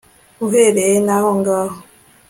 uhere 0.45 0.85
n'ahongaho 1.05 1.77